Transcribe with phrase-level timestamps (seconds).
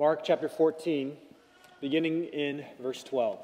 [0.00, 1.14] Mark chapter 14,
[1.82, 3.38] beginning in verse 12.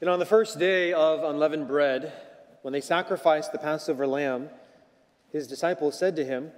[0.00, 2.12] And on the first day of unleavened bread,
[2.62, 4.50] when they sacrificed the Passover lamb,
[5.32, 6.52] his disciples said to him,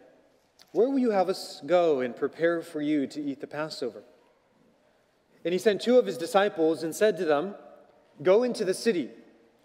[0.73, 4.03] Where will you have us go and prepare for you to eat the Passover?
[5.43, 7.55] And he sent two of his disciples and said to them,
[8.23, 9.09] Go into the city,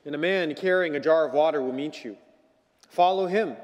[0.05, 2.15] and a man carrying a jar of water will meet you.
[2.87, 3.57] Follow him,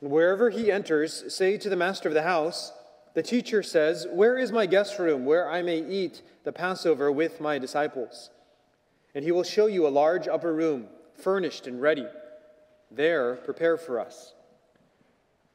[0.00, 2.72] and wherever he enters, say to the master of the house,
[3.18, 7.40] the teacher says, Where is my guest room where I may eat the Passover with
[7.40, 8.30] my disciples?
[9.12, 12.06] And he will show you a large upper room, furnished and ready.
[12.92, 14.34] There, prepare for us.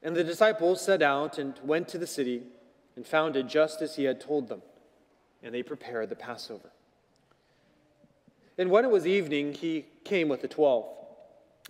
[0.02, 2.44] And the disciples set out and went to the city
[2.98, 4.62] and found it just as he had told them.
[5.42, 6.72] And they prepared the Passover.
[8.58, 10.86] And when it was evening, he came with the twelve.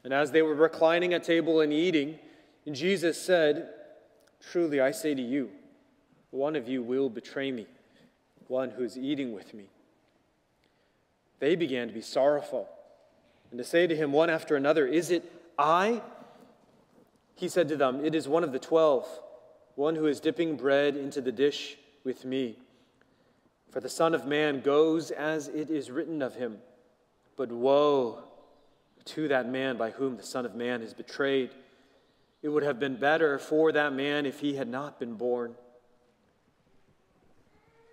[0.04, 2.18] And as they were reclining at table and eating,
[2.72, 3.70] Jesus said,
[4.42, 5.52] Truly I say to you,
[6.34, 7.68] one of you will betray me,
[8.48, 9.70] one who is eating with me.
[11.40, 12.68] They began to be sorrowful
[13.52, 16.02] and to say to him one after another, Is it I?
[17.36, 19.08] He said to them, It is one of the twelve,
[19.76, 22.58] one who is dipping bread into the dish with me.
[23.70, 26.58] For the Son of Man goes as it is written of him.
[27.36, 28.24] But woe
[29.06, 31.52] to that man by whom the Son of Man is betrayed.
[32.42, 35.56] It would have been better for that man if he had not been born.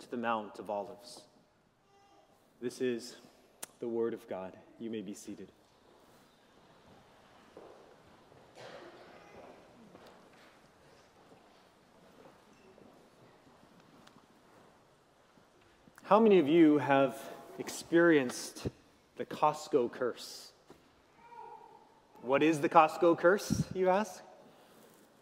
[0.00, 1.20] to the Mount of Olives.
[2.62, 3.16] This is
[3.80, 4.56] the Word of God.
[4.78, 5.52] You may be seated.
[16.04, 17.16] How many of you have
[17.58, 18.68] experienced
[19.16, 20.52] the Costco curse?
[22.22, 24.22] What is the Costco curse, you ask?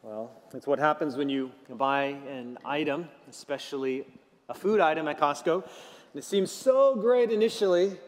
[0.05, 4.07] Well, it's what happens when you buy an item, especially
[4.49, 5.57] a food item at Costco.
[5.57, 7.99] And it seems so great initially,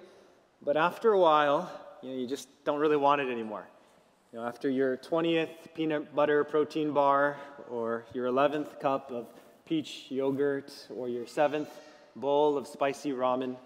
[0.63, 1.71] but after a while,
[2.03, 3.67] you, know, you just don't really want it anymore.
[4.33, 7.37] You know, after your 20th peanut butter protein bar,
[7.69, 9.27] or your 11th cup of
[9.67, 11.69] peach yogurt, or your 7th
[12.17, 13.57] bowl of spicy ramen,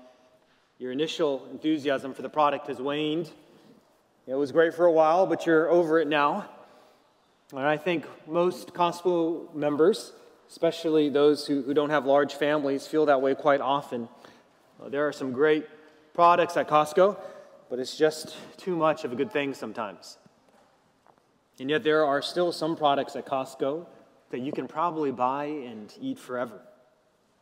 [0.79, 3.31] your initial enthusiasm for the product has waned.
[4.27, 6.49] It was great for a while, but you're over it now.
[7.53, 10.13] And I think most Costco members
[10.49, 14.09] especially those who, who don't have large families, feel that way quite often.
[14.83, 15.67] Uh, there are some great
[16.13, 17.19] products at Costco,
[17.71, 20.19] but it's just too much of a good thing sometimes.
[21.59, 23.87] And yet, there are still some products at Costco
[24.31, 26.61] that you can probably buy and eat forever.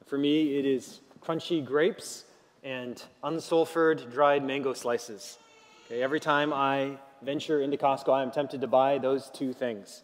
[0.06, 2.24] For me, it is crunchy grapes
[2.62, 5.38] and unsulfured dried mango slices.
[5.86, 10.02] Okay, every time I venture into Costco, I am tempted to buy those two things.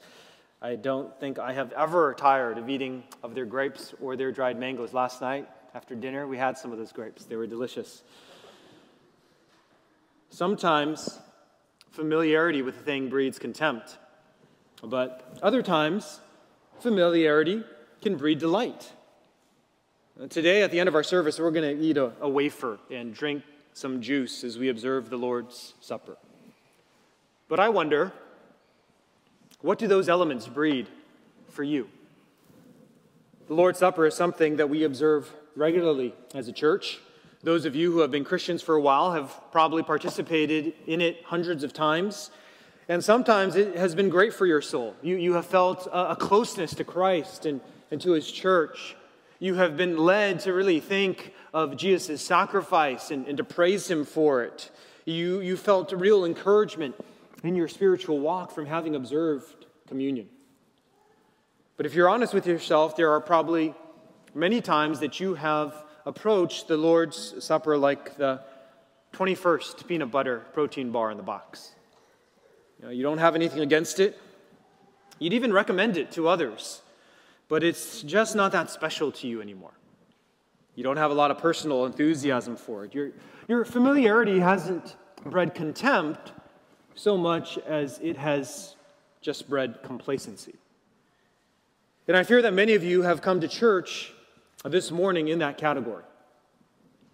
[0.61, 4.59] I don't think I have ever tired of eating of their grapes or their dried
[4.59, 4.93] mangoes.
[4.93, 7.25] Last night, after dinner, we had some of those grapes.
[7.25, 8.03] They were delicious.
[10.31, 11.21] Sometimes
[11.93, 13.99] familiarity with a thing breeds contempt,
[14.83, 16.21] but other times,
[16.81, 17.63] familiarity
[18.03, 18.93] can breed delight.
[20.21, 22.79] Uh, today, at the end of our service, we're going to eat a, a wafer
[22.91, 26.17] and drink some juice as we observe the Lord's Supper.
[27.47, 28.13] But I wonder,
[29.61, 30.87] what do those elements breed
[31.49, 31.89] for you?
[33.49, 37.01] The Lord's Supper is something that we observe regularly as a church.
[37.43, 41.23] Those of you who have been Christians for a while have probably participated in it
[41.25, 42.31] hundreds of times.
[42.89, 44.95] And sometimes it has been great for your soul.
[45.03, 47.61] You, you have felt a, a closeness to Christ and,
[47.91, 48.97] and to his church.
[49.41, 54.05] You have been led to really think of Jesus' sacrifice and, and to praise him
[54.05, 54.71] for it.
[55.05, 56.95] You, you felt real encouragement
[57.43, 60.29] in your spiritual walk from having observed communion.
[61.77, 63.75] But if you're honest with yourself, there are probably
[64.35, 68.41] many times that you have approached the Lord's Supper like the
[69.13, 71.73] 21st peanut butter protein bar in the box.
[72.79, 74.19] You, know, you don't have anything against it.
[75.19, 76.83] You'd even recommend it to others,
[77.49, 79.73] but it's just not that special to you anymore.
[80.75, 82.95] You don't have a lot of personal enthusiasm for it.
[82.95, 83.11] Your,
[83.49, 84.95] your familiarity hasn't
[85.25, 86.33] bred contempt,
[86.99, 88.75] so much as it has
[89.21, 90.55] just bred complacency.
[92.09, 94.13] And I fear that many of you have come to church
[94.65, 96.03] this morning in that category.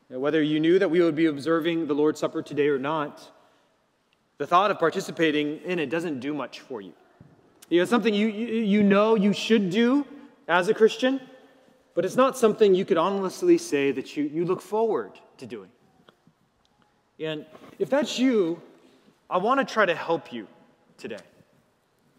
[0.08, 3.30] Whether you knew that we would be observing the Lord's Supper today or not,
[4.38, 6.94] the thought of participating in it doesn't do much for you.
[7.68, 10.06] It's something you, you know you should do
[10.48, 11.20] as a Christian,
[11.94, 15.70] but it's not something you could honestly say that you, you look forward to doing.
[17.20, 17.44] And
[17.78, 18.62] if that's you,
[19.28, 20.46] I want to try to help you
[20.98, 21.18] today.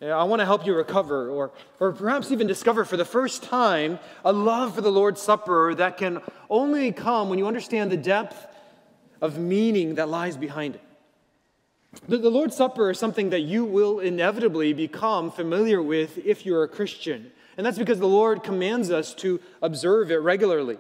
[0.01, 3.99] I want to help you recover or, or perhaps even discover for the first time
[4.25, 8.45] a love for the Lord's Supper that can only come when you understand the depth
[9.21, 10.81] of meaning that lies behind it.
[12.09, 16.63] The, the Lord's Supper is something that you will inevitably become familiar with if you're
[16.63, 17.31] a Christian.
[17.55, 20.77] And that's because the Lord commands us to observe it regularly.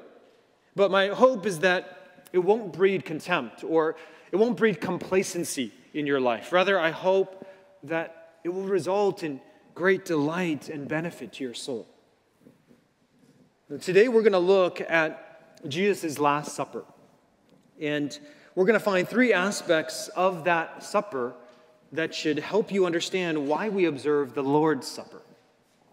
[0.75, 3.95] But my hope is that it won't breed contempt or
[4.31, 6.51] it won't breed complacency in your life.
[6.51, 7.47] Rather, I hope
[7.83, 9.39] that it will result in
[9.73, 11.87] great delight and benefit to your soul.
[13.69, 16.83] Now, today, we're going to look at Jesus' Last Supper.
[17.79, 18.17] And
[18.55, 21.33] we're going to find three aspects of that supper
[21.93, 25.21] that should help you understand why we observe the Lord's Supper.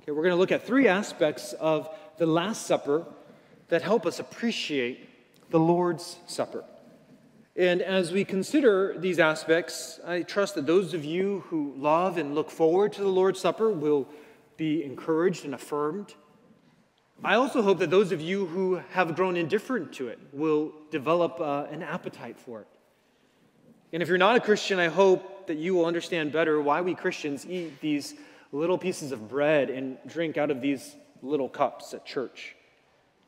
[0.03, 1.89] Okay, we're going to look at three aspects of
[2.19, 3.05] the Last Supper
[3.69, 5.09] that help us appreciate
[5.51, 6.65] the Lord's Supper.
[7.57, 12.35] And as we consider these aspects, I trust that those of you who love and
[12.35, 14.09] look forward to the Lord's Supper will
[14.57, 16.15] be encouraged and affirmed.
[17.23, 21.41] I also hope that those of you who have grown indifferent to it will develop
[21.41, 22.69] uh, an appetite for it.
[23.93, 26.95] And if you're not a Christian, I hope that you will understand better why we
[26.95, 28.15] Christians eat these
[28.51, 32.57] little pieces of bread and drink out of these little cups at church.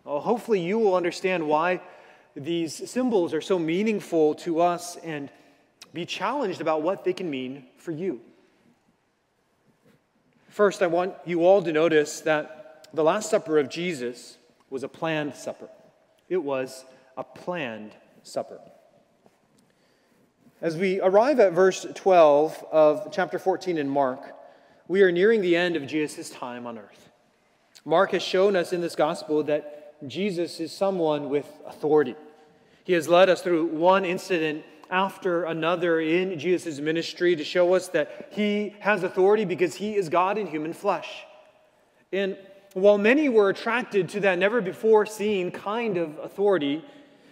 [0.05, 1.81] Well, hopefully, you will understand why
[2.36, 5.31] these symbols are so meaningful to us and
[5.92, 8.20] be challenged about what they can mean for you.
[10.48, 14.38] First, I want you all to notice that the Last Supper of Jesus
[14.70, 15.69] was a planned supper.
[16.28, 16.84] It was
[17.16, 17.92] a planned
[18.22, 18.60] supper.
[20.60, 24.34] As we arrive at verse 12 of chapter 14 in Mark,
[24.88, 27.10] we are nearing the end of Jesus' time on earth.
[27.84, 32.14] Mark has shown us in this gospel that Jesus is someone with authority.
[32.84, 37.88] He has led us through one incident after another in Jesus' ministry to show us
[37.88, 41.25] that he has authority because he is God in human flesh.
[42.12, 42.36] And
[42.75, 46.84] while many were attracted to that never before seen kind of authority,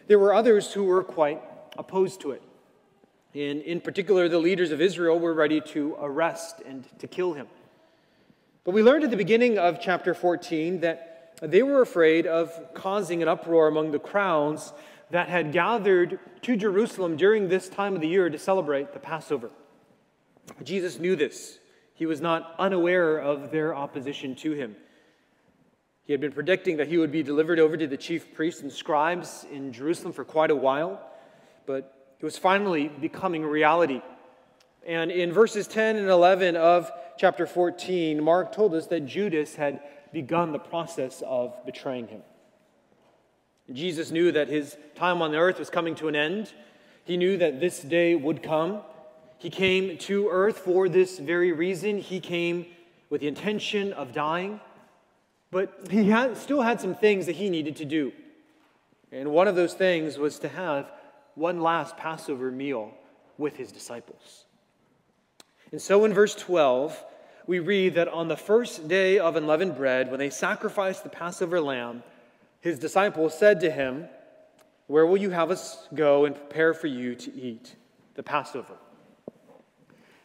[0.06, 1.42] there were others who were quite
[1.76, 2.42] opposed to it.
[3.34, 7.46] And in particular, the leaders of Israel were ready to arrest and to kill him.
[8.64, 13.22] But we learned at the beginning of chapter 14 that they were afraid of causing
[13.22, 14.72] an uproar among the crowds
[15.12, 19.50] that had gathered to Jerusalem during this time of the year to celebrate the Passover.
[20.62, 21.58] Jesus knew this.
[21.92, 24.74] He was not unaware of their opposition to him.
[26.04, 28.72] He had been predicting that he would be delivered over to the chief priests and
[28.72, 30.98] scribes in Jerusalem for quite a while,
[31.66, 34.00] but it was finally becoming a reality.
[34.86, 39.80] And in verses 10 and 11 of chapter 14, Mark told us that Judas had
[40.10, 42.22] begun the process of betraying him.
[43.70, 46.52] Jesus knew that his time on the earth was coming to an end.
[47.04, 48.80] He knew that this day would come.
[49.38, 51.98] He came to earth for this very reason.
[51.98, 52.66] He came
[53.10, 54.60] with the intention of dying,
[55.50, 58.12] but he had, still had some things that he needed to do.
[59.10, 60.90] And one of those things was to have
[61.34, 62.94] one last Passover meal
[63.36, 64.44] with his disciples.
[65.70, 67.04] And so in verse 12,
[67.46, 71.60] we read that on the first day of unleavened bread, when they sacrificed the Passover
[71.60, 72.02] lamb,
[72.62, 74.06] his disciples said to him,
[74.86, 77.74] Where will you have us go and prepare for you to eat
[78.14, 78.74] the Passover?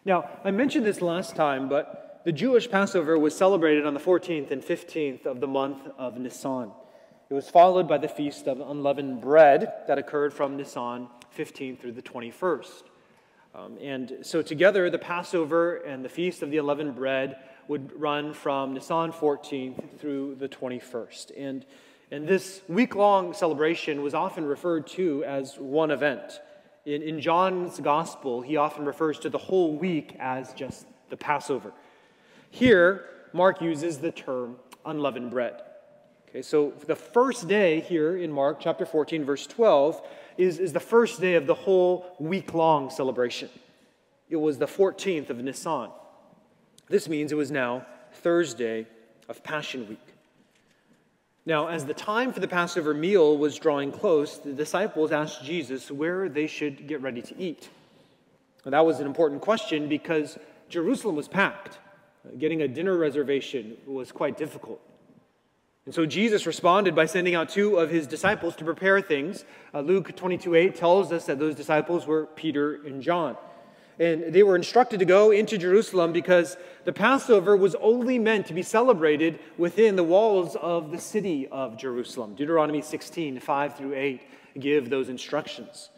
[0.05, 4.51] Now, I mentioned this last time, but the Jewish Passover was celebrated on the 14th
[4.51, 6.71] and 15th of the month of Nisan.
[7.29, 11.93] It was followed by the Feast of Unleavened Bread that occurred from Nisan 15 through
[11.93, 12.83] the 21st.
[13.55, 18.33] Um, and so, together, the Passover and the Feast of the Unleavened Bread would run
[18.33, 21.31] from Nisan 14th through the 21st.
[21.35, 21.65] And,
[22.09, 26.39] and this week long celebration was often referred to as one event.
[26.85, 31.73] In, in John's Gospel, he often refers to the whole week as just the Passover.
[32.49, 35.61] Here, Mark uses the term unleavened bread.
[36.29, 40.01] Okay, so the first day here in Mark chapter 14, verse 12,
[40.37, 43.49] is, is the first day of the whole week long celebration.
[44.29, 45.89] It was the 14th of Nisan.
[46.89, 48.87] This means it was now Thursday
[49.27, 50.16] of Passion Week.
[51.47, 55.89] Now, as the time for the Passover meal was drawing close, the disciples asked Jesus
[55.89, 57.69] where they should get ready to eat.
[58.65, 60.37] And that was an important question because
[60.67, 61.79] Jerusalem was packed.
[62.37, 64.81] Getting a dinner reservation was quite difficult.
[65.85, 69.45] And so Jesus responded by sending out two of his disciples to prepare things.
[69.73, 73.37] Uh, Luke 22 8 tells us that those disciples were Peter and John.
[73.99, 78.53] And they were instructed to go into Jerusalem because the Passover was only meant to
[78.53, 82.35] be celebrated within the walls of the city of Jerusalem.
[82.35, 84.21] Deuteronomy 16 5 through 8
[84.59, 85.89] give those instructions.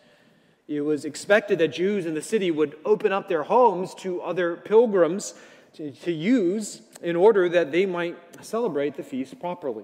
[0.68, 4.56] It was expected that Jews in the city would open up their homes to other
[4.56, 5.34] pilgrims
[5.74, 9.84] to, to use in order that they might celebrate the feast properly.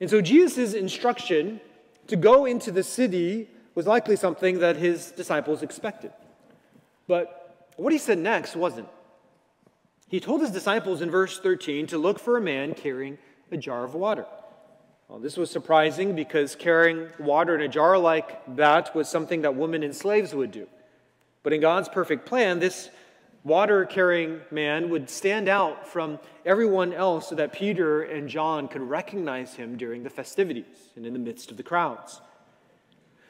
[0.00, 1.60] And so Jesus' instruction
[2.06, 6.12] to go into the city was likely something that his disciples expected.
[7.08, 8.88] But what he said next wasn't.
[10.08, 13.18] He told his disciples in verse 13 to look for a man carrying
[13.50, 14.26] a jar of water.
[15.08, 19.56] Well, this was surprising because carrying water in a jar like that was something that
[19.56, 20.68] women and slaves would do.
[21.42, 22.90] But in God's perfect plan, this
[23.42, 28.82] water carrying man would stand out from everyone else so that Peter and John could
[28.82, 32.20] recognize him during the festivities and in the midst of the crowds.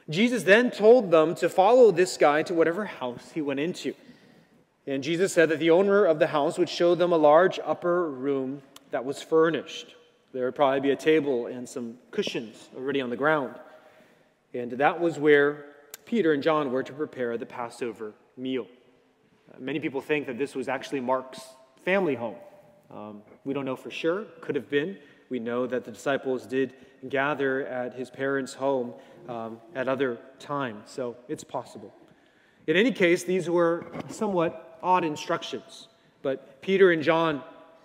[0.09, 3.93] Jesus then told them to follow this guy to whatever house he went into.
[4.87, 8.09] And Jesus said that the owner of the house would show them a large upper
[8.09, 9.95] room that was furnished.
[10.33, 13.55] There would probably be a table and some cushions already on the ground.
[14.53, 15.65] And that was where
[16.05, 18.65] Peter and John were to prepare the Passover meal.
[19.59, 21.41] Many people think that this was actually Mark's
[21.85, 22.35] family home.
[22.91, 24.97] Um, we don't know for sure, could have been.
[25.29, 26.73] We know that the disciples did
[27.07, 28.93] gather at his parents' home
[29.27, 31.93] um, at other times, so it's possible.
[32.67, 35.87] In any case, these were somewhat odd instructions,
[36.21, 37.43] but Peter and John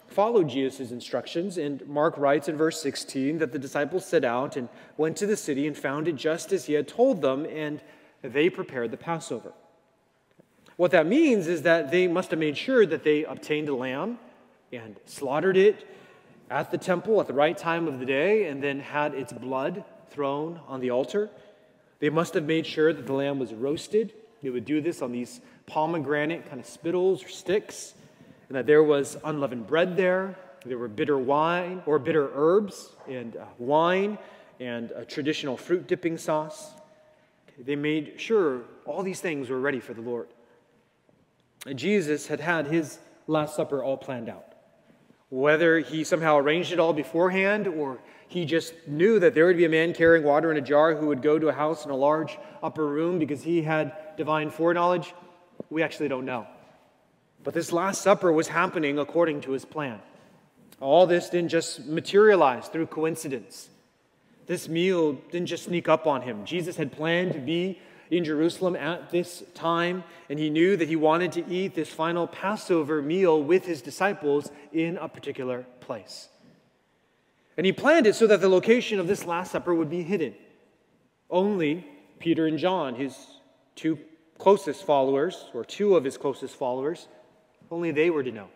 [0.08, 4.68] followed Jesus' instructions, and Mark writes in verse 16 that the disciples set out and
[4.96, 7.80] went to the city and found it just as he had told them, and
[8.22, 9.52] they prepared the Passover.
[10.76, 14.18] What that means is that they must have made sure that they obtained a lamb
[14.72, 15.86] and slaughtered it
[16.50, 19.84] at the temple at the right time of the day and then had its blood
[20.10, 21.30] thrown on the altar.
[22.00, 24.12] They must have made sure that the lamb was roasted.
[24.42, 27.94] They would do this on these pomegranate kind of spittles or sticks,
[28.48, 30.36] and that there was unleavened bread there.
[30.66, 34.18] There were bitter wine or bitter herbs and uh, wine
[34.60, 36.72] and a traditional fruit dipping sauce.
[37.58, 40.28] They made sure all these things were ready for the Lord.
[41.74, 44.53] Jesus had had his Last Supper all planned out.
[45.34, 47.98] Whether he somehow arranged it all beforehand or
[48.28, 51.08] he just knew that there would be a man carrying water in a jar who
[51.08, 55.12] would go to a house in a large upper room because he had divine foreknowledge,
[55.70, 56.46] we actually don't know.
[57.42, 59.98] But this Last Supper was happening according to his plan.
[60.78, 63.70] All this didn't just materialize through coincidence.
[64.46, 66.44] This meal didn't just sneak up on him.
[66.44, 67.80] Jesus had planned to be
[68.10, 72.26] in Jerusalem at this time, and he knew that he wanted to eat this final
[72.26, 76.28] Passover meal with his disciples in a particular place.
[77.56, 80.34] And he planned it so that the location of this Last Supper would be hidden.
[81.30, 81.86] Only
[82.18, 83.16] Peter and John, his
[83.76, 83.98] two
[84.38, 87.06] closest followers, or two of his closest followers,
[87.70, 88.48] only they were to know.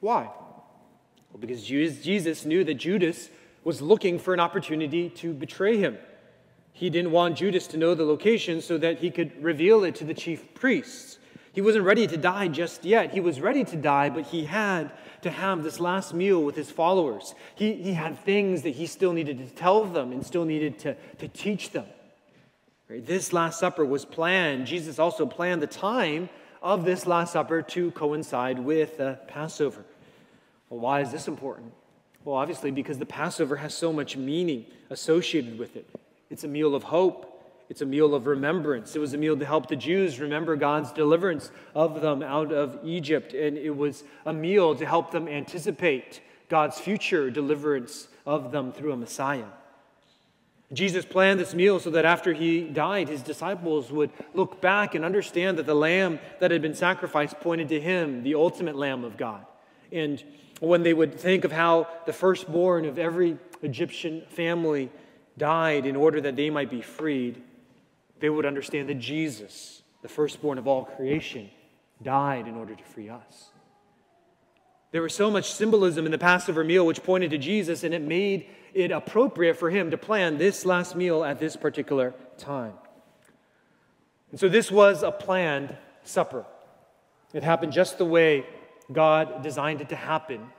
[0.00, 0.24] Why?
[0.24, 3.28] Well, because Jesus knew that Judas
[3.64, 5.98] was looking for an opportunity to betray him.
[6.72, 10.04] He didn't want Judas to know the location so that he could reveal it to
[10.04, 11.18] the chief priests.
[11.52, 13.12] He wasn't ready to die just yet.
[13.12, 16.70] He was ready to die, but he had to have this last meal with his
[16.70, 17.34] followers.
[17.54, 20.94] He, he had things that he still needed to tell them and still needed to,
[21.18, 21.86] to teach them.
[22.88, 23.04] Right?
[23.04, 24.66] This Last Supper was planned.
[24.66, 26.28] Jesus also planned the time
[26.62, 29.84] of this Last Supper to coincide with the Passover.
[30.68, 31.72] Well, why is this important?
[32.24, 35.88] Well, obviously, because the Passover has so much meaning associated with it.
[36.30, 37.26] It's a meal of hope.
[37.68, 38.96] It's a meal of remembrance.
[38.96, 42.78] It was a meal to help the Jews remember God's deliverance of them out of
[42.84, 43.32] Egypt.
[43.34, 48.92] And it was a meal to help them anticipate God's future deliverance of them through
[48.92, 49.46] a Messiah.
[50.72, 55.04] Jesus planned this meal so that after he died, his disciples would look back and
[55.04, 59.16] understand that the lamb that had been sacrificed pointed to him, the ultimate lamb of
[59.16, 59.44] God.
[59.90, 60.22] And
[60.60, 64.90] when they would think of how the firstborn of every Egyptian family
[65.40, 67.42] died in order that they might be freed,
[68.20, 71.50] they would understand that Jesus, the firstborn of all creation,
[72.02, 73.48] died in order to free us.
[74.92, 78.02] There was so much symbolism in the Passover meal which pointed to Jesus, and it
[78.02, 82.74] made it appropriate for him to plan this last meal at this particular time.
[84.30, 86.44] And so this was a planned supper.
[87.32, 88.44] It happened just the way
[88.92, 90.50] God designed it to happen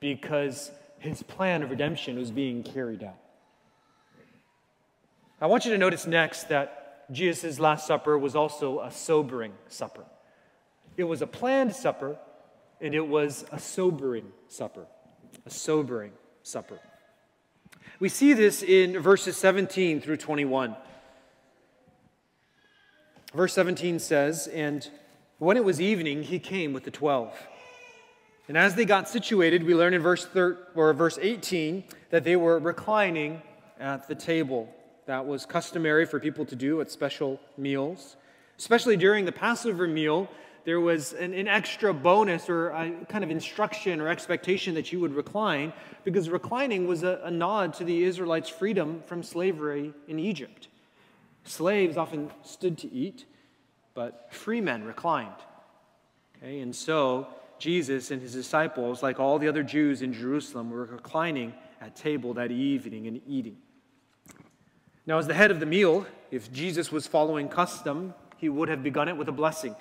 [0.00, 3.18] because his plan of redemption was being carried out.
[5.40, 10.04] I want you to notice next that Jesus' Last Supper was also a sobering supper.
[10.96, 12.16] It was a planned supper,
[12.80, 14.86] and it was a sobering supper.
[15.44, 16.12] A sobering
[16.42, 16.80] supper.
[18.00, 20.74] We see this in verses 17 through 21.
[23.34, 24.88] Verse 17 says, And
[25.38, 27.34] when it was evening, he came with the twelve.
[28.48, 32.36] And as they got situated, we learn in verse, thir- or verse 18 that they
[32.36, 33.42] were reclining
[33.78, 34.72] at the table.
[35.06, 38.16] That was customary for people to do at special meals.
[38.58, 40.28] Especially during the Passover meal,
[40.64, 42.70] there was an, an, extra bonus or
[43.08, 45.72] kind of instruction or expectation that you would recline
[46.02, 50.66] because reclining was a, a nod to the Israelites' freedom from slavery in Egypt.
[51.44, 53.26] Slaves often stood to eat,
[53.94, 55.30] but free men reclined.
[56.36, 57.28] Okay, and so
[57.60, 62.34] Jesus and his disciples, like all the other Jews in Jerusalem, were reclining at table
[62.34, 63.58] that evening and eating.
[65.06, 68.82] Now, as the head of the meal, if Jesus was following custom, he would have
[68.82, 69.76] begun it with a blessing.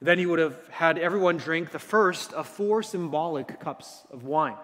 [0.00, 4.56] Then he would have had everyone drink the first of four symbolic cups of wine.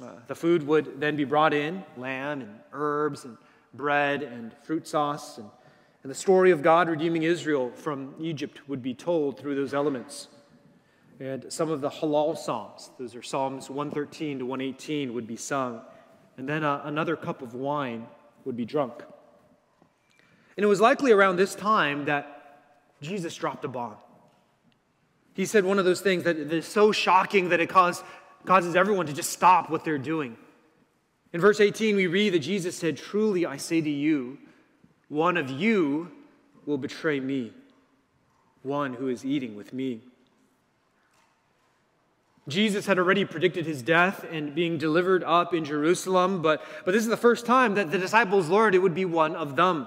[0.00, 3.36] Uh, the food would then be brought in lamb and herbs and
[3.74, 5.38] bread and fruit sauce.
[5.38, 5.50] And,
[6.04, 10.28] and the story of God redeeming Israel from Egypt would be told through those elements.
[11.18, 15.80] And some of the Hallel Psalms, those are Psalms 113 to 118, would be sung.
[16.36, 18.06] And then uh, another cup of wine
[18.48, 18.94] would be drunk.
[20.56, 22.70] And it was likely around this time that
[23.02, 23.96] Jesus dropped a bomb.
[25.34, 28.02] He said one of those things that is so shocking that it cause,
[28.46, 30.34] causes everyone to just stop what they're doing.
[31.34, 34.38] In verse 18, we read that Jesus said, Truly I say to you,
[35.08, 36.10] one of you
[36.64, 37.52] will betray me,
[38.62, 40.00] one who is eating with me.
[42.48, 47.02] Jesus had already predicted his death and being delivered up in Jerusalem, but, but this
[47.02, 49.86] is the first time that the disciples learned it would be one of them.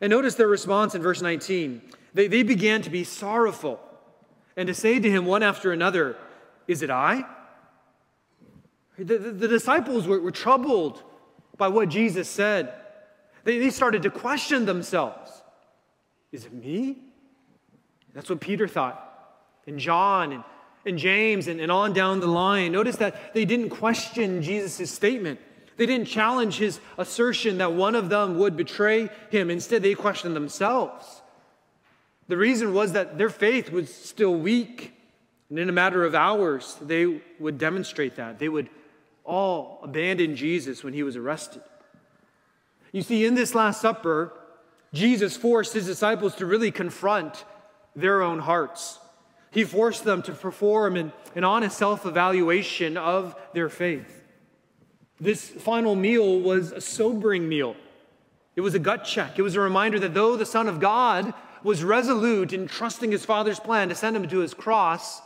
[0.00, 1.80] And notice their response in verse 19.
[2.12, 3.80] They, they began to be sorrowful
[4.56, 6.16] and to say to him one after another,
[6.66, 7.24] Is it I?
[8.98, 11.02] The, the, the disciples were, were, troubled
[11.56, 12.72] by what Jesus said.
[13.44, 15.30] They, they started to question themselves
[16.32, 16.98] Is it me?
[18.14, 19.00] That's what Peter thought,
[19.66, 20.44] and John, and
[20.86, 22.72] and James and, and on down the line.
[22.72, 25.40] Notice that they didn't question Jesus' statement.
[25.76, 29.50] They didn't challenge his assertion that one of them would betray him.
[29.50, 31.22] Instead, they questioned themselves.
[32.28, 34.92] The reason was that their faith was still weak.
[35.50, 38.38] And in a matter of hours, they would demonstrate that.
[38.38, 38.70] They would
[39.24, 41.62] all abandon Jesus when he was arrested.
[42.92, 44.32] You see, in this Last Supper,
[44.92, 47.44] Jesus forced his disciples to really confront
[47.96, 49.00] their own hearts.
[49.54, 54.24] He forced them to perform an, an honest self evaluation of their faith.
[55.20, 57.76] This final meal was a sobering meal.
[58.56, 59.38] It was a gut check.
[59.38, 63.24] It was a reminder that though the Son of God was resolute in trusting his
[63.24, 65.22] Father's plan to send him to his cross,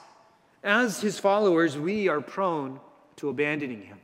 [0.62, 2.80] as his followers, we are prone
[3.16, 3.98] to abandoning him.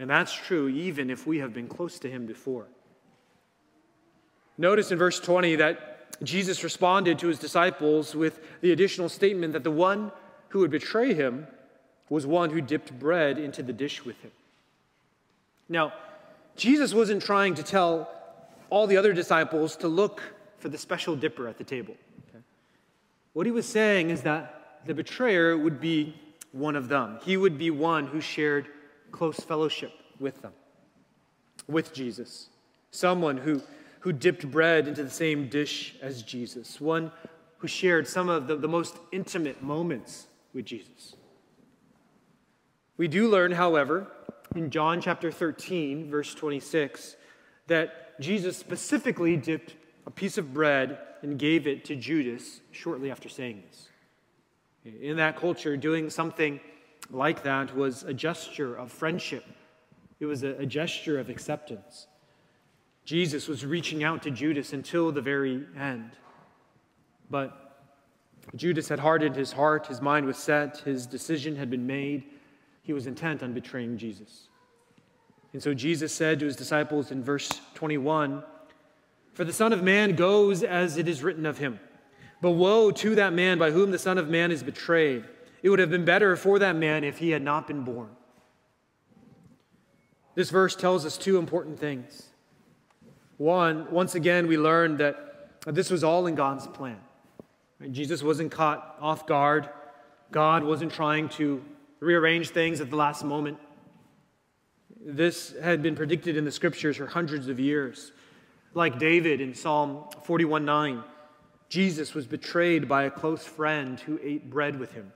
[0.00, 2.66] And that's true even if we have been close to him before.
[4.58, 9.64] Notice in verse 20 that Jesus responded to his disciples with the additional statement that
[9.64, 10.10] the one
[10.48, 11.46] who would betray him
[12.10, 14.32] was one who dipped bread into the dish with him.
[15.68, 15.92] Now,
[16.56, 18.10] Jesus wasn't trying to tell
[18.70, 20.22] all the other disciples to look
[20.58, 21.94] for the special dipper at the table.
[22.28, 22.42] Okay?
[23.32, 26.16] What he was saying is that the betrayer would be
[26.52, 27.18] one of them.
[27.22, 28.66] He would be one who shared
[29.12, 30.52] close fellowship with them,
[31.68, 32.48] with Jesus.
[32.90, 33.62] Someone who
[34.00, 37.12] who dipped bread into the same dish as Jesus, one
[37.58, 41.16] who shared some of the, the most intimate moments with Jesus.
[42.96, 44.08] We do learn, however,
[44.54, 47.16] in John chapter 13, verse 26,
[47.66, 53.28] that Jesus specifically dipped a piece of bread and gave it to Judas shortly after
[53.28, 53.88] saying this.
[55.00, 56.60] In that culture, doing something
[57.10, 59.44] like that was a gesture of friendship,
[60.20, 62.06] it was a, a gesture of acceptance.
[63.08, 66.10] Jesus was reaching out to Judas until the very end.
[67.30, 67.86] But
[68.54, 72.24] Judas had hardened his heart, his mind was set, his decision had been made.
[72.82, 74.50] He was intent on betraying Jesus.
[75.54, 78.42] And so Jesus said to his disciples in verse 21
[79.32, 81.80] For the Son of Man goes as it is written of him.
[82.42, 85.24] But woe to that man by whom the Son of Man is betrayed.
[85.62, 88.10] It would have been better for that man if he had not been born.
[90.34, 92.28] This verse tells us two important things.
[93.38, 96.98] One, once again, we learned that this was all in God's plan.
[97.92, 99.68] Jesus wasn't caught off guard.
[100.32, 101.64] God wasn't trying to
[102.00, 103.58] rearrange things at the last moment.
[105.00, 108.12] This had been predicted in the scriptures for hundreds of years.
[108.74, 111.04] Like David in Psalm 41 9,
[111.68, 115.12] Jesus was betrayed by a close friend who ate bread with him.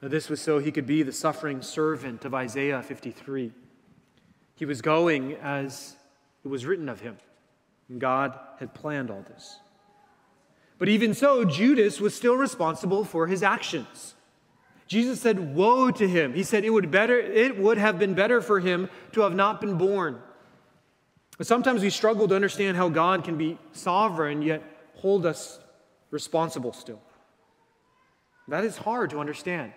[0.00, 3.52] This was so he could be the suffering servant of Isaiah 53.
[4.54, 5.96] He was going as
[6.44, 7.18] it was written of him.
[7.88, 9.58] And God had planned all this.
[10.78, 14.14] But even so, Judas was still responsible for his actions.
[14.86, 16.32] Jesus said, Woe to him.
[16.32, 19.60] He said, it would, better, it would have been better for him to have not
[19.60, 20.18] been born.
[21.38, 24.62] But sometimes we struggle to understand how God can be sovereign yet
[24.96, 25.58] hold us
[26.10, 27.00] responsible still.
[28.48, 29.72] That is hard to understand.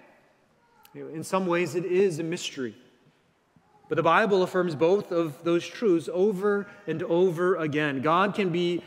[0.96, 2.76] In some ways, it is a mystery.
[3.90, 8.02] But the Bible affirms both of those truths over and over again.
[8.02, 8.82] God can be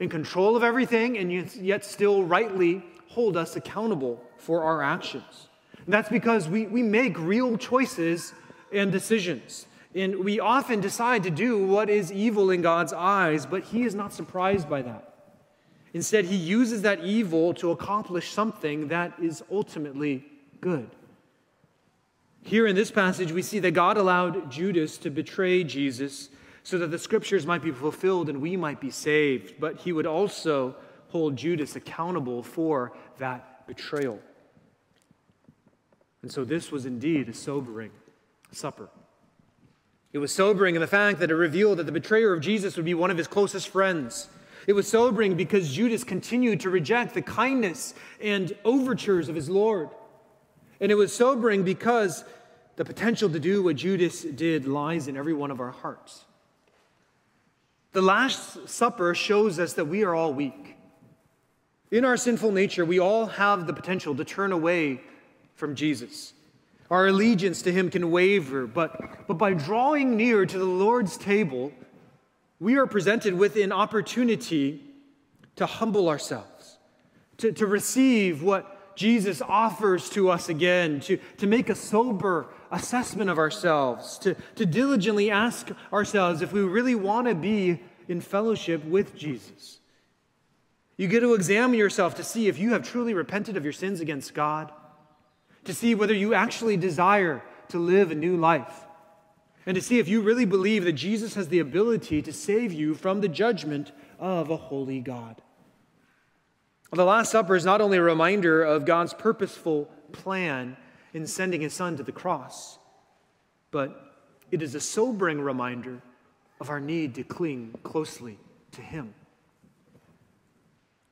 [0.00, 5.48] in control of everything and yet still rightly hold us accountable for our actions.
[5.84, 8.32] And that's because we, we make real choices
[8.72, 9.66] and decisions.
[9.94, 13.94] And we often decide to do what is evil in God's eyes, but He is
[13.94, 15.14] not surprised by that.
[15.92, 20.24] Instead, He uses that evil to accomplish something that is ultimately
[20.60, 20.90] good.
[22.46, 26.28] Here in this passage, we see that God allowed Judas to betray Jesus
[26.62, 29.54] so that the scriptures might be fulfilled and we might be saved.
[29.58, 30.76] But he would also
[31.08, 34.18] hold Judas accountable for that betrayal.
[36.20, 37.92] And so this was indeed a sobering
[38.52, 38.90] supper.
[40.12, 42.84] It was sobering in the fact that it revealed that the betrayer of Jesus would
[42.84, 44.28] be one of his closest friends.
[44.66, 49.88] It was sobering because Judas continued to reject the kindness and overtures of his Lord.
[50.80, 52.24] And it was sobering because
[52.76, 56.24] the potential to do what Judas did lies in every one of our hearts.
[57.92, 60.76] The Last Supper shows us that we are all weak.
[61.92, 65.00] In our sinful nature, we all have the potential to turn away
[65.54, 66.32] from Jesus.
[66.90, 71.72] Our allegiance to him can waver, but, but by drawing near to the Lord's table,
[72.58, 74.82] we are presented with an opportunity
[75.56, 76.78] to humble ourselves,
[77.38, 83.30] to, to receive what Jesus offers to us again, to, to make a sober assessment
[83.30, 88.84] of ourselves, to, to diligently ask ourselves if we really want to be in fellowship
[88.84, 89.78] with Jesus.
[90.96, 94.00] You get to examine yourself to see if you have truly repented of your sins
[94.00, 94.70] against God,
[95.64, 98.84] to see whether you actually desire to live a new life,
[99.66, 102.94] and to see if you really believe that Jesus has the ability to save you
[102.94, 105.40] from the judgment of a holy God.
[106.94, 110.76] The Last Supper is not only a reminder of God's purposeful plan
[111.12, 112.78] in sending his son to the cross,
[113.72, 114.14] but
[114.52, 116.00] it is a sobering reminder
[116.60, 118.38] of our need to cling closely
[118.72, 119.12] to him.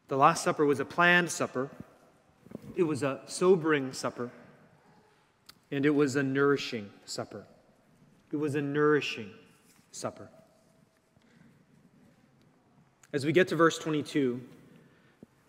[0.06, 1.68] The Last Supper was a planned supper,
[2.76, 4.30] it was a sobering supper,
[5.72, 7.44] and it was a nourishing supper.
[8.30, 9.30] It was a nourishing
[9.90, 10.28] supper.
[13.12, 14.40] As we get to verse 22,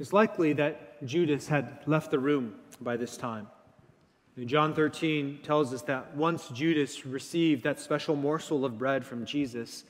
[0.03, 3.47] it's likely that Judas had left the room by this time.
[4.43, 9.85] John 13 tells us that once Judas received that special morsel of bread from Jesus,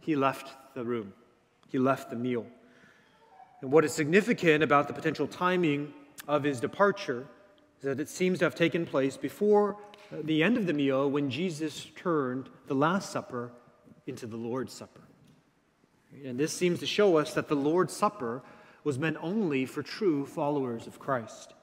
[0.00, 1.12] he left the room,
[1.68, 2.46] he left the meal.
[3.60, 5.92] And what is significant about the potential timing
[6.26, 7.26] of his departure
[7.80, 9.76] is that it seems to have taken place before
[10.10, 13.52] the end of the meal when Jesus turned the Last Supper
[14.06, 15.02] into the Lord's Supper.
[16.24, 18.42] And this seems to show us that the Lord's Supper
[18.84, 21.54] was meant only for true followers of Christ.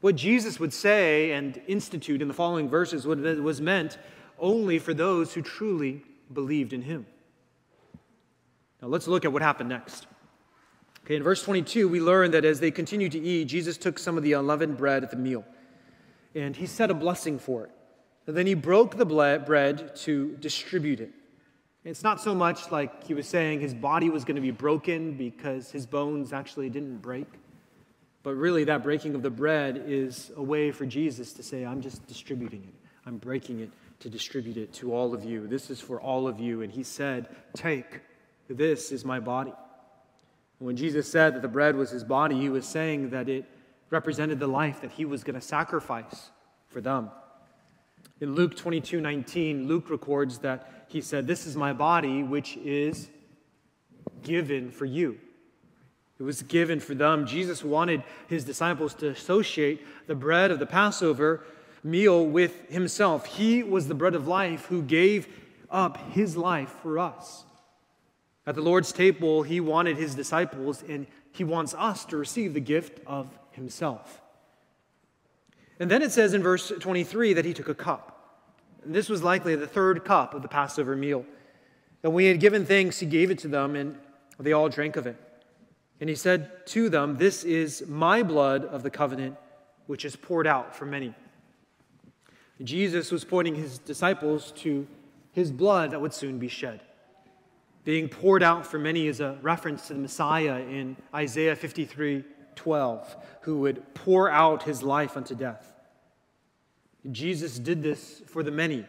[0.00, 3.98] What Jesus would say and institute in the following verses was meant
[4.38, 7.06] only for those who truly believed in him.
[8.80, 10.06] Now let's look at what happened next.
[11.04, 14.16] Okay, in verse 22, we learn that as they continued to eat, Jesus took some
[14.16, 15.44] of the unleavened bread at the meal,
[16.34, 17.70] and he said a blessing for it.
[18.26, 21.10] And then he broke the bread to distribute it.
[21.84, 25.12] It's not so much like he was saying his body was going to be broken
[25.12, 27.26] because his bones actually didn't break.
[28.22, 31.80] But really, that breaking of the bread is a way for Jesus to say, I'm
[31.80, 32.74] just distributing it.
[33.06, 35.46] I'm breaking it to distribute it to all of you.
[35.46, 36.62] This is for all of you.
[36.62, 38.00] And he said, Take,
[38.48, 39.52] this is my body.
[40.58, 43.44] And when Jesus said that the bread was his body, he was saying that it
[43.90, 46.30] represented the life that he was going to sacrifice
[46.66, 47.10] for them.
[48.20, 53.08] In Luke 22 19, Luke records that he said, This is my body, which is
[54.22, 55.18] given for you.
[56.18, 57.26] It was given for them.
[57.26, 61.44] Jesus wanted his disciples to associate the bread of the Passover
[61.84, 63.24] meal with himself.
[63.26, 65.28] He was the bread of life who gave
[65.70, 67.44] up his life for us.
[68.46, 72.60] At the Lord's table, he wanted his disciples and he wants us to receive the
[72.60, 74.20] gift of himself.
[75.80, 78.14] And then it says in verse 23 that he took a cup.
[78.84, 81.24] And this was likely the third cup of the Passover meal.
[82.02, 83.96] And when he had given thanks, he gave it to them, and
[84.38, 85.16] they all drank of it.
[86.00, 89.36] And he said to them, This is my blood of the covenant,
[89.86, 91.14] which is poured out for many.
[92.62, 94.86] Jesus was pointing his disciples to
[95.32, 96.80] his blood that would soon be shed.
[97.84, 102.24] Being poured out for many is a reference to the Messiah in Isaiah 53
[102.58, 105.72] 12, who would pour out his life unto death.
[107.10, 108.84] Jesus did this for the many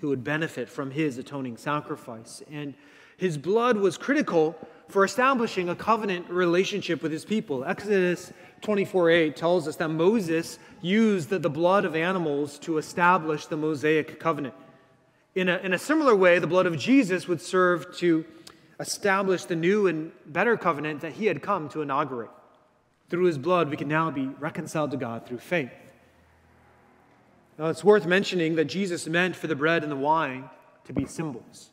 [0.00, 2.42] who would benefit from his atoning sacrifice.
[2.50, 2.72] And
[3.18, 4.56] his blood was critical
[4.88, 7.62] for establishing a covenant relationship with his people.
[7.62, 13.46] Exodus 24 8 tells us that Moses used the, the blood of animals to establish
[13.46, 14.54] the Mosaic covenant.
[15.34, 18.24] In a, in a similar way, the blood of Jesus would serve to
[18.80, 22.30] establish the new and better covenant that he had come to inaugurate.
[23.10, 25.72] Through his blood, we can now be reconciled to God through faith.
[27.58, 30.48] Now, it's worth mentioning that Jesus meant for the bread and the wine
[30.84, 31.70] to be symbols.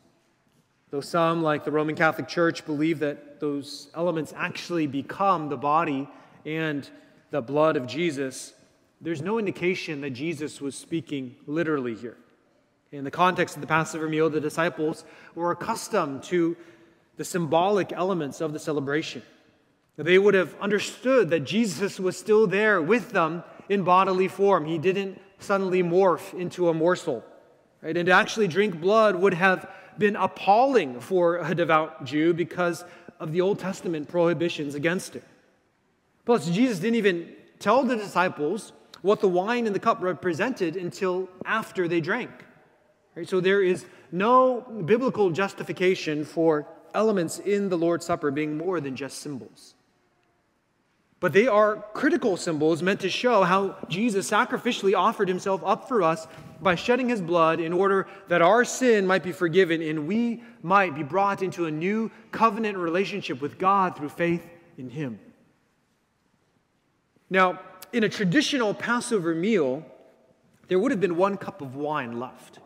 [0.89, 6.09] Though some, like the Roman Catholic Church, believe that those elements actually become the body
[6.45, 6.89] and
[7.29, 8.53] the blood of Jesus,
[8.99, 12.17] there's no indication that Jesus was speaking literally here.
[12.91, 15.03] In the context of the Passover meal, the disciples
[15.35, 16.57] were accustomed to
[17.17, 19.21] the symbolic elements of the celebration.
[19.97, 24.65] They would have understood that Jesus was still there with them in bodily form.
[24.65, 27.23] He didn't suddenly morph into a morsel.
[27.81, 27.97] Right?
[27.97, 32.85] And to actually drink blood would have been appalling for a devout Jew because
[33.19, 35.23] of the Old Testament prohibitions against it.
[36.25, 41.27] Plus, Jesus didn't even tell the disciples what the wine in the cup represented until
[41.45, 42.29] after they drank.
[43.15, 43.27] Right?
[43.27, 48.95] So there is no biblical justification for elements in the Lord's Supper being more than
[48.95, 49.73] just symbols.
[51.19, 56.03] But they are critical symbols meant to show how Jesus sacrificially offered himself up for
[56.03, 56.27] us
[56.61, 60.95] by shedding his blood in order that our sin might be forgiven and we might
[60.95, 65.19] be brought into a new covenant relationship with God through faith in him.
[67.29, 67.59] Now,
[67.91, 69.83] in a traditional Passover meal,
[70.67, 72.59] there would have been one cup of wine left.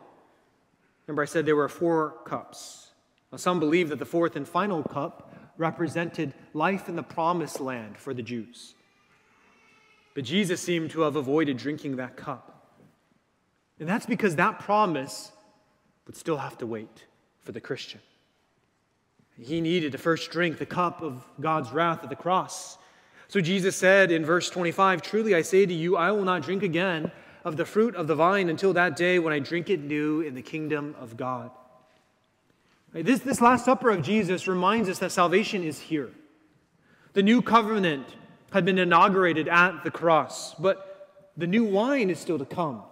[1.06, 2.90] Remember, I said there were four cups.
[3.30, 7.98] Now, some believe that the fourth and final cup represented life in the promised land
[7.98, 8.74] for the Jews.
[10.14, 12.48] But Jesus seemed to have avoided drinking that cup.
[13.78, 15.32] And that's because that promise
[16.06, 17.06] would still have to wait
[17.40, 18.00] for the Christian.
[19.38, 22.78] He needed to first drink the cup of God's wrath at the cross.
[23.28, 26.62] So Jesus said in verse 25 Truly I say to you, I will not drink
[26.62, 27.10] again
[27.44, 30.34] of the fruit of the vine until that day when I drink it new in
[30.34, 31.50] the kingdom of God.
[32.94, 36.10] This, this Last Supper of Jesus reminds us that salvation is here.
[37.14, 38.06] The new covenant
[38.52, 42.82] had been inaugurated at the cross, but the new wine is still to come.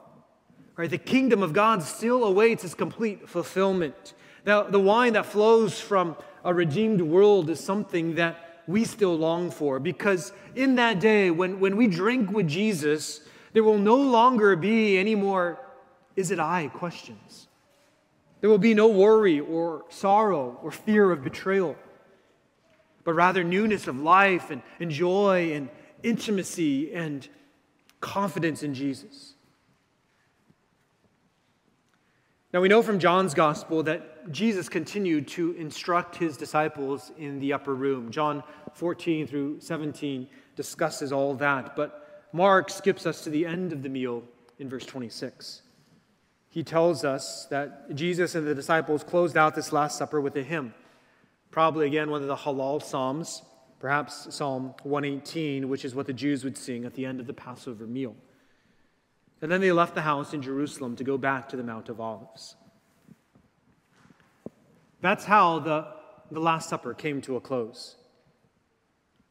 [0.77, 0.89] Right?
[0.89, 4.15] The kingdom of God still awaits its complete fulfillment.
[4.47, 9.51] Now, the wine that flows from a redeemed world is something that we still long
[9.51, 13.21] for because in that day, when, when we drink with Jesus,
[13.53, 15.59] there will no longer be any more,
[16.17, 17.49] is it I questions.
[18.41, 21.77] There will be no worry or sorrow or fear of betrayal,
[23.05, 25.69] but rather newness of life and, and joy and
[26.03, 27.29] intimacy and
[28.01, 29.35] confidence in Jesus.
[32.53, 37.53] Now, we know from John's gospel that Jesus continued to instruct his disciples in the
[37.53, 38.11] upper room.
[38.11, 38.43] John
[38.75, 40.27] 14 through 17
[40.57, 44.25] discusses all that, but Mark skips us to the end of the meal
[44.59, 45.63] in verse 26
[46.51, 50.43] he tells us that Jesus and the disciples closed out this Last Supper with a
[50.43, 50.75] hymn.
[51.53, 53.43] Probably, again, one of the Hallel Psalms,
[53.79, 57.33] perhaps Psalm 118, which is what the Jews would sing at the end of the
[57.33, 58.17] Passover meal.
[59.41, 62.01] And then they left the house in Jerusalem to go back to the Mount of
[62.01, 62.57] Olives.
[65.01, 65.87] That's how the,
[66.33, 67.95] the Last Supper came to a close.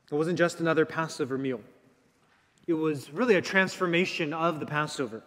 [0.09, 1.59] It wasn't just another Passover meal,
[2.65, 5.21] it was really a transformation of the Passover.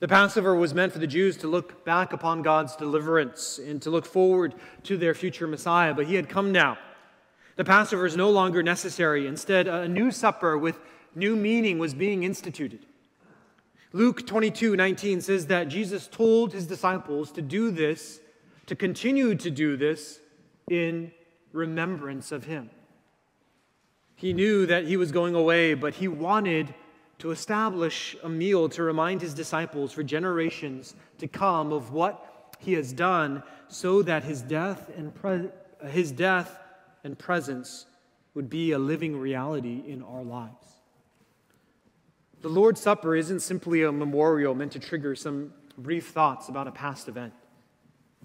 [0.00, 3.90] The Passover was meant for the Jews to look back upon God's deliverance and to
[3.90, 6.78] look forward to their future Messiah, but he had come now.
[7.56, 9.26] The Passover is no longer necessary.
[9.26, 10.78] Instead, a new supper with
[11.16, 12.86] new meaning was being instituted.
[13.92, 18.20] Luke 22 19 says that Jesus told his disciples to do this,
[18.66, 20.20] to continue to do this
[20.70, 21.10] in
[21.52, 22.70] remembrance of him.
[24.14, 26.72] He knew that he was going away, but he wanted
[27.18, 32.74] to establish a meal to remind his disciples for generations to come of what he
[32.74, 35.50] has done so that his death and, pre-
[35.88, 36.58] his death
[37.04, 37.86] and presence
[38.34, 40.54] would be a living reality in our lives.
[42.40, 46.72] The Lord's Supper isn't simply a memorial meant to trigger some brief thoughts about a
[46.72, 47.32] past event.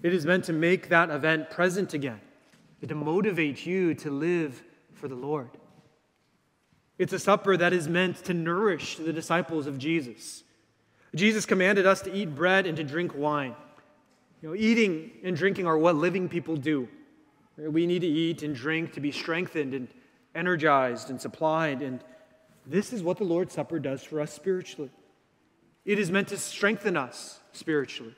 [0.02, 2.20] It is meant to make that event present again,
[2.86, 5.50] to motivate you to live for the Lord.
[6.98, 10.44] It's a supper that is meant to nourish the disciples of Jesus.
[11.14, 13.54] Jesus commanded us to eat bread and to drink wine.
[14.42, 16.88] You know, eating and drinking are what living people do.
[17.56, 19.88] We need to eat and drink to be strengthened and
[20.34, 21.82] energized and supplied.
[21.82, 22.02] And
[22.66, 24.90] this is what the Lord's Supper does for us spiritually.
[25.84, 28.14] It is meant to strengthen us spiritually.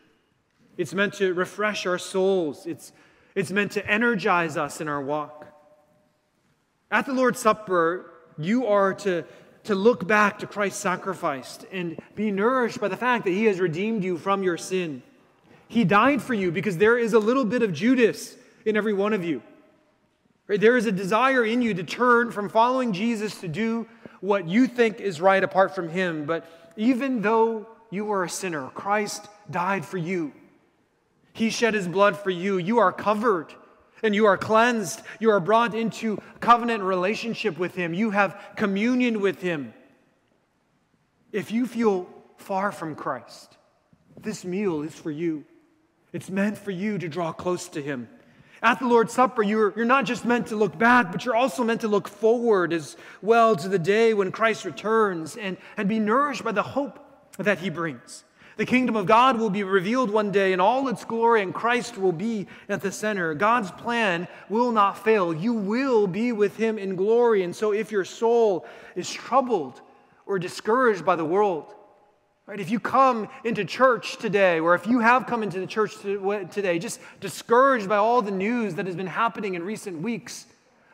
[0.77, 2.67] It's meant to refresh our souls.
[2.67, 2.93] It's,
[3.35, 5.47] it's meant to energize us in our walk.
[6.91, 9.25] At the Lord's Supper, you are to,
[9.65, 13.61] to look back to Christ's sacrifice and be nourished by the fact that He has
[13.61, 15.03] redeemed you from your sin.
[15.69, 19.13] He died for you because there is a little bit of Judas in every one
[19.13, 19.43] of you.
[20.47, 20.61] Right?
[20.61, 23.87] There is a desire in you to turn from following Jesus to do
[24.21, 26.25] what you think is right apart from Him.
[26.25, 26.47] But
[26.77, 30.33] even though you were a sinner, Christ died for you.
[31.33, 32.59] He shed His blood for you.
[32.59, 33.53] You are covered
[34.07, 35.03] and you are cleansed.
[35.21, 37.93] You are brought into covenant relationship with Him.
[37.93, 39.75] You have communion with Him.
[41.33, 43.57] If you feel far from Christ,
[44.19, 45.45] this meal is for you.
[46.13, 48.09] It's meant for you to draw close to Him.
[48.63, 51.63] At the Lord's Supper, you're, you're not just meant to look back, but you're also
[51.63, 55.99] meant to look forward as well to the day when Christ returns and, and be
[55.99, 56.99] nourished by the hope
[57.37, 58.25] that He brings.
[58.57, 61.99] The kingdom of God will be revealed one day in all its glory, and Christ
[61.99, 63.35] will be at the center.
[63.35, 65.35] God's plan will not fail.
[65.35, 67.43] You will be with Him in glory.
[67.43, 69.83] And so, if your soul is troubled
[70.25, 71.75] or discouraged by the world,
[72.47, 72.61] Right?
[72.61, 76.79] If you come into church today, or if you have come into the church today,
[76.79, 80.47] just discouraged by all the news that has been happening in recent weeks,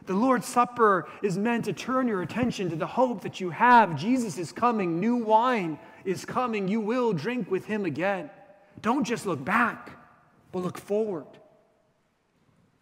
[0.07, 3.97] the Lord's Supper is meant to turn your attention to the hope that you have.
[3.97, 6.69] Jesus is coming, new wine is coming.
[6.69, 8.31] You will drink with him again.
[8.81, 9.99] Don't just look back,
[10.51, 11.27] but look forward.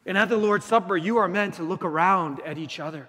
[0.07, 3.09] And at the Lord's Supper, you are meant to look around at each other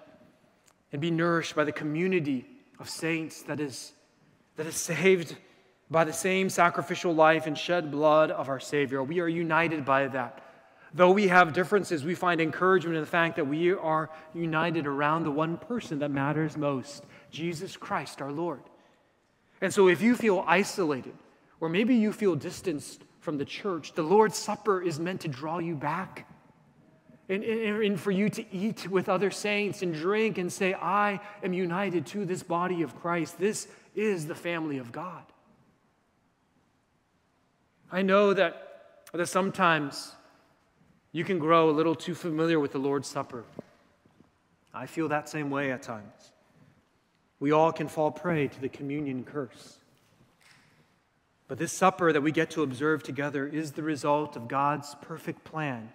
[0.92, 2.46] and be nourished by the community
[2.78, 3.92] of saints that is,
[4.56, 5.36] that is saved
[5.90, 9.02] by the same sacrificial life and shed blood of our Savior.
[9.02, 10.42] We are united by that.
[10.94, 15.24] Though we have differences, we find encouragement in the fact that we are united around
[15.24, 18.60] the one person that matters most Jesus Christ, our Lord.
[19.62, 21.14] And so, if you feel isolated,
[21.60, 25.58] or maybe you feel distanced from the church, the Lord's Supper is meant to draw
[25.58, 26.28] you back.
[27.28, 31.20] And, and, and, for you to eat with other saints and drink and say, I
[31.44, 33.38] am united to this body of Christ.
[33.38, 35.22] This is the family of God.
[37.92, 40.12] I know that, that sometimes
[41.12, 43.44] you can grow a little too familiar with the Lord's Supper.
[44.74, 46.31] I feel that same way at times.
[47.42, 49.78] We all can fall prey to the communion curse.
[51.48, 55.42] But this supper that we get to observe together is the result of God's perfect
[55.42, 55.90] plan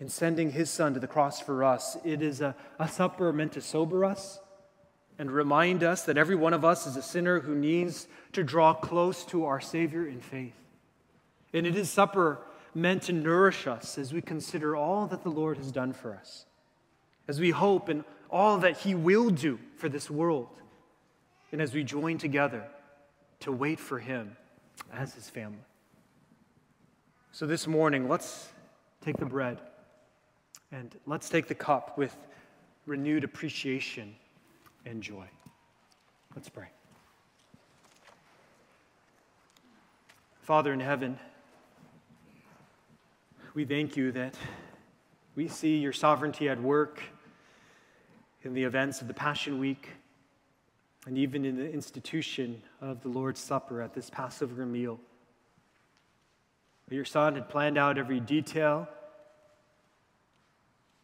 [0.00, 1.96] in sending his son to the cross for us.
[2.04, 4.40] It is a, a supper meant to sober us
[5.16, 8.74] and remind us that every one of us is a sinner who needs to draw
[8.74, 10.58] close to our Savior in faith.
[11.52, 12.40] And it is supper
[12.74, 16.46] meant to nourish us as we consider all that the Lord has done for us,
[17.28, 20.48] as we hope in all that He will do for this world,
[21.52, 22.64] and as we join together
[23.40, 24.36] to wait for Him
[24.92, 25.64] as His family.
[27.32, 28.48] So this morning, let's
[29.00, 29.60] take the bread
[30.72, 32.16] and let's take the cup with
[32.86, 34.14] renewed appreciation
[34.86, 35.26] and joy.
[36.34, 36.68] Let's pray.
[40.42, 41.18] Father in heaven,
[43.54, 44.34] we thank you that
[45.36, 47.02] we see your sovereignty at work
[48.42, 49.88] in the events of the Passion Week
[51.06, 54.98] and even in the institution of the Lord's Supper at this Passover meal.
[56.90, 58.88] Your Son had planned out every detail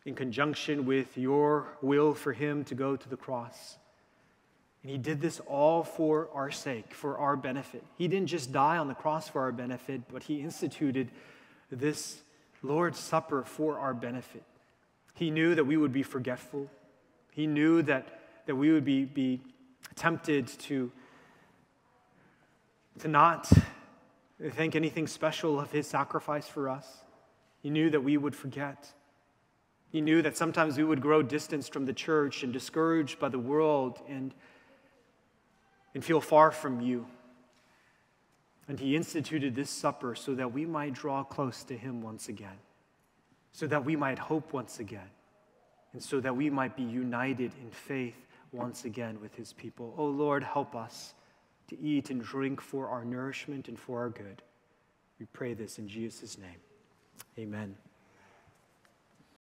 [0.04, 3.76] in conjunction with your will for him to go to the cross.
[4.82, 7.84] And he did this all for our sake, for our benefit.
[7.96, 11.10] He didn't just die on the cross for our benefit, but he instituted
[11.70, 12.22] this
[12.62, 14.42] Lord's Supper for our benefit.
[15.14, 16.70] He knew that we would be forgetful.
[17.31, 19.40] He knew that, that we would be, be
[19.94, 20.90] tempted to,
[22.98, 23.50] to not
[24.52, 26.87] think anything special of his sacrifice for us.
[27.62, 28.92] He knew that we would forget.
[29.90, 33.38] He knew that sometimes we would grow distanced from the church and discouraged by the
[33.38, 34.33] world and,
[35.94, 37.06] and feel far from you.
[38.68, 42.58] And he instituted this supper so that we might draw close to him once again,
[43.52, 45.10] so that we might hope once again,
[45.92, 48.14] and so that we might be united in faith
[48.53, 49.94] once again with his people.
[49.96, 51.15] Oh Lord, help us
[51.69, 54.42] to eat and drink for our nourishment and for our good.
[55.19, 56.61] We pray this in Jesus' name.
[57.38, 57.77] Amen.